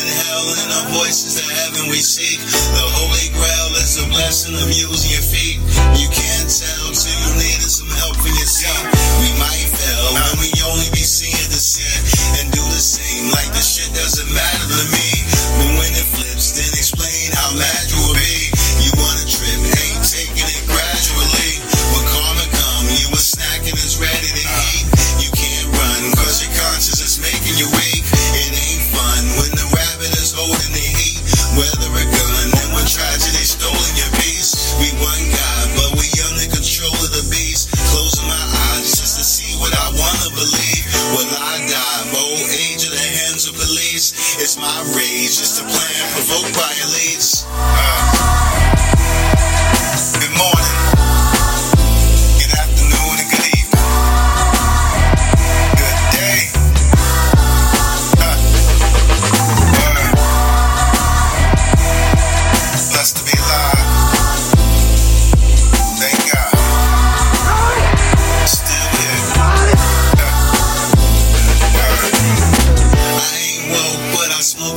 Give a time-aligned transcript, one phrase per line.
[0.00, 2.42] in hell and our voices to heaven we seek.
[2.42, 5.62] The Holy Grail is a blessing of using your feet.
[5.94, 8.82] You can't tell till you needed some help in your seat.
[9.22, 11.86] We might fail when we only be seeing the sin
[12.42, 15.08] and do the same like the shit doesn't matter to me.
[15.60, 18.50] But when it flips, then explain how mad you will be.
[18.82, 21.52] You wanna trip, ain't taking it gradually.
[21.94, 24.84] When karma come, you a snack and it's ready to eat.
[25.22, 27.99] You can't run cause your conscience is making you weak.
[40.40, 40.84] Believe.
[41.12, 44.40] Will I die of old age in the hands of police?
[44.40, 46.72] It's my rage, it's a plan provoked by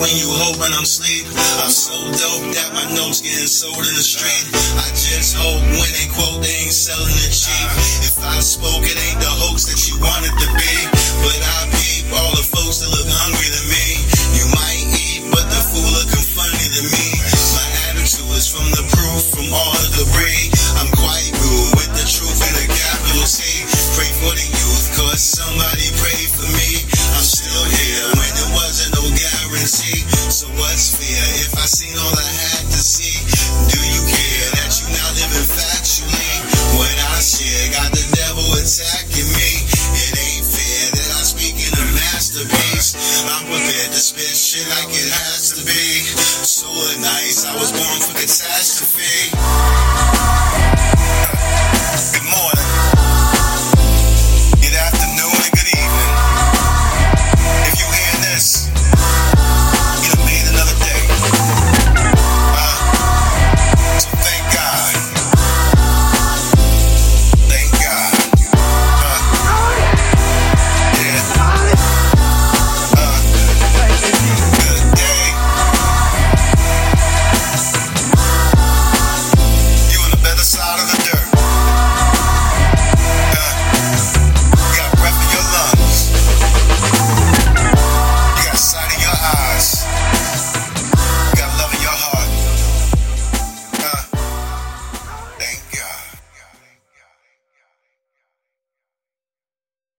[0.00, 1.28] when you hoping I'm sleep.
[1.60, 4.48] I'm so dope that my notes getting sold in the street.
[4.80, 7.68] I just hope when they quote they ain't selling it cheap.
[8.08, 10.74] If I spoke, it ain't the hoax that you wanted to be.
[11.20, 13.84] But I peep all the folks that look hungry to me.
[14.40, 17.06] You might eat, but the food looking funny to me.
[17.60, 20.48] My attitude is from the proof, from all the debris.
[20.80, 23.68] I'm quite rude with the truth and the capital T.
[24.00, 26.88] Pray for the youth, cause somebody prayed for me.
[27.20, 28.19] I'm still here
[29.70, 30.02] guarantee.
[30.30, 33.14] So what's fear if I seen all I had to see?
[33.70, 36.30] Do you care that you now living factually?
[36.74, 39.50] What I share got the devil attacking me.
[39.94, 42.98] It ain't fair that I speak in a masterpiece.
[43.26, 45.86] I'm prepared to spit shit like it has to be.
[46.46, 46.66] So
[46.98, 49.30] nice, I was born for catastrophe.